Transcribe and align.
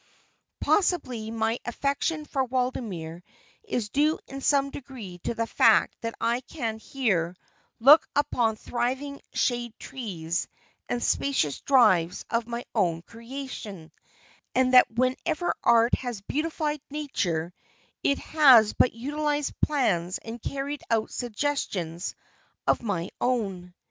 Possibly 0.61 1.29
my 1.29 1.59
affection 1.63 2.25
for 2.25 2.43
Waldemere 2.43 3.21
is 3.63 3.89
due 3.89 4.17
in 4.27 4.41
some 4.41 4.71
degree 4.71 5.19
to 5.19 5.35
the 5.35 5.45
fact 5.45 5.95
that 6.01 6.15
I 6.19 6.41
can 6.41 6.79
here 6.79 7.35
look 7.79 8.07
upon 8.15 8.55
thriving 8.55 9.21
shade 9.35 9.77
trees 9.77 10.47
and 10.89 11.03
spacious 11.03 11.61
drives 11.61 12.25
of 12.31 12.47
my 12.47 12.65
own 12.73 13.03
creation, 13.03 13.91
and 14.55 14.73
that 14.73 14.89
wherever 14.89 15.53
art 15.63 15.93
has 15.93 16.21
beautified 16.21 16.81
nature, 16.89 17.53
it 18.01 18.17
has 18.17 18.73
but 18.73 18.93
utilized 18.93 19.53
plans 19.61 20.17
and 20.17 20.41
carried 20.41 20.81
out 20.89 21.11
suggestions 21.11 22.15
of 22.65 22.81
my 22.81 23.11
own. 23.21 23.75